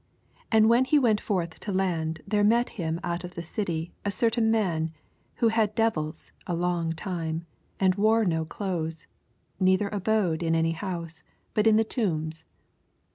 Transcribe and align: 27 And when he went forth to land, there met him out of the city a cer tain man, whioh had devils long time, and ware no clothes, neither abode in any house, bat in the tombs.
27 0.49 0.57
And 0.57 0.67
when 0.67 0.85
he 0.85 0.97
went 0.97 1.21
forth 1.21 1.59
to 1.59 1.71
land, 1.71 2.23
there 2.27 2.43
met 2.43 2.69
him 2.69 2.99
out 3.03 3.23
of 3.23 3.35
the 3.35 3.43
city 3.43 3.93
a 4.03 4.09
cer 4.09 4.31
tain 4.31 4.49
man, 4.49 4.89
whioh 5.39 5.51
had 5.51 5.75
devils 5.75 6.31
long 6.49 6.91
time, 6.93 7.45
and 7.79 7.93
ware 7.93 8.25
no 8.25 8.43
clothes, 8.43 9.05
neither 9.59 9.89
abode 9.89 10.41
in 10.41 10.55
any 10.55 10.71
house, 10.71 11.21
bat 11.53 11.67
in 11.67 11.75
the 11.75 11.83
tombs. 11.83 12.45